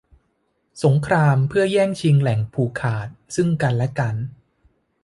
[0.83, 4.15] สงครามเพื่อแย่งชิงแหล่งผูกขาดซึ่งกันและกัน